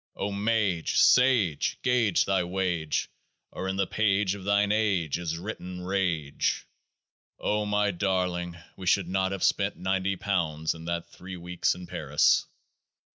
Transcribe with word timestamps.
O 0.15 0.31
Mage! 0.31 0.95
Sage! 0.97 1.77
Gauge 1.83 2.25
thy 2.25 2.43
Wage, 2.43 3.11
or 3.51 3.67
in 3.67 3.75
the 3.75 3.85
Page 3.85 4.33
of 4.33 4.43
Thine 4.43 4.71
Age 4.71 5.19
is 5.19 5.37
written 5.37 5.79
Rage! 5.81 6.65
O 7.37 7.67
my 7.67 7.91
darling! 7.91 8.57
We 8.75 8.87
should 8.87 9.07
not 9.07 9.31
have 9.31 9.43
spent 9.43 9.77
Ninety 9.77 10.15
Pounds 10.15 10.73
in 10.73 10.85
that 10.85 11.11
Three 11.11 11.37
Weeks 11.37 11.75
in 11.75 11.85
Paris 11.85 12.47